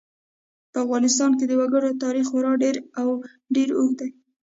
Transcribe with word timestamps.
په 0.71 0.77
افغانستان 0.85 1.31
کې 1.37 1.45
د 1.47 1.51
وګړي 1.61 1.91
تاریخ 2.03 2.25
خورا 2.31 2.53
ډېر 2.63 2.75
او 3.01 3.07
ډېر 3.55 3.69
اوږد 3.77 3.97
دی. 3.99 4.09